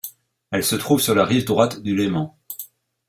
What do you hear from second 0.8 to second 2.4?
sur la rive droite du Léman.